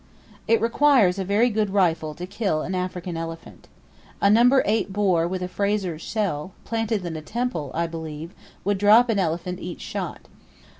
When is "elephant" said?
3.15-3.67, 9.19-9.59